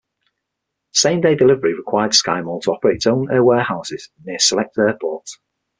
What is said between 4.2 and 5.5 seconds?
near select airports.